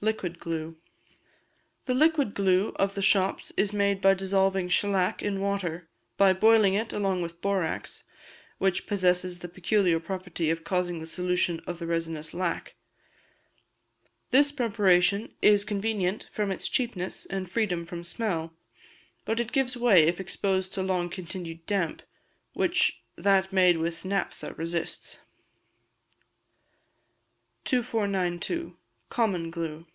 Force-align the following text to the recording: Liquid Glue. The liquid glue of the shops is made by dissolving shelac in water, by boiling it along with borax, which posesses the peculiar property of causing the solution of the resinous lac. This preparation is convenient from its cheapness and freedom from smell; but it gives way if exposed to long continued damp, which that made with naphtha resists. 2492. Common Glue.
Liquid 0.00 0.38
Glue. 0.38 0.76
The 1.86 1.92
liquid 1.92 2.32
glue 2.32 2.68
of 2.76 2.94
the 2.94 3.02
shops 3.02 3.52
is 3.56 3.72
made 3.72 4.00
by 4.00 4.14
dissolving 4.14 4.68
shelac 4.68 5.22
in 5.24 5.40
water, 5.40 5.88
by 6.16 6.32
boiling 6.32 6.74
it 6.74 6.92
along 6.92 7.20
with 7.20 7.40
borax, 7.40 8.04
which 8.58 8.86
posesses 8.86 9.40
the 9.40 9.48
peculiar 9.48 9.98
property 9.98 10.50
of 10.50 10.62
causing 10.62 11.00
the 11.00 11.06
solution 11.08 11.58
of 11.66 11.80
the 11.80 11.86
resinous 11.88 12.32
lac. 12.32 12.76
This 14.30 14.52
preparation 14.52 15.34
is 15.42 15.64
convenient 15.64 16.28
from 16.30 16.52
its 16.52 16.68
cheapness 16.68 17.26
and 17.26 17.50
freedom 17.50 17.84
from 17.84 18.04
smell; 18.04 18.54
but 19.24 19.40
it 19.40 19.50
gives 19.50 19.76
way 19.76 20.04
if 20.04 20.20
exposed 20.20 20.72
to 20.74 20.82
long 20.84 21.10
continued 21.10 21.66
damp, 21.66 22.04
which 22.52 23.02
that 23.16 23.52
made 23.52 23.78
with 23.78 24.04
naphtha 24.04 24.52
resists. 24.54 25.18
2492. 27.64 28.76
Common 29.10 29.50
Glue. 29.50 29.86